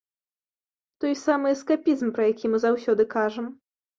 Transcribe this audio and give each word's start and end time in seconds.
Той 1.03 1.13
самы 1.25 1.51
эскапізм, 1.57 2.07
пра 2.17 2.23
які 2.31 2.45
мы 2.53 2.57
заўсёды 2.65 3.07
кажам. 3.15 3.45